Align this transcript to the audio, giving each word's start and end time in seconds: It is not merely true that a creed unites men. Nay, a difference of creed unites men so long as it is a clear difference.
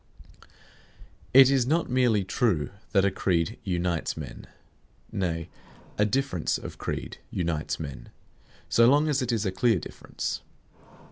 It 1.31 1.51
is 1.51 1.67
not 1.67 1.87
merely 1.87 2.23
true 2.23 2.71
that 2.91 3.05
a 3.05 3.11
creed 3.11 3.59
unites 3.63 4.17
men. 4.17 4.47
Nay, 5.11 5.47
a 5.95 6.05
difference 6.05 6.57
of 6.57 6.79
creed 6.79 7.19
unites 7.29 7.79
men 7.79 8.09
so 8.67 8.87
long 8.89 9.07
as 9.07 9.21
it 9.21 9.31
is 9.31 9.45
a 9.45 9.51
clear 9.51 9.77
difference. 9.77 10.41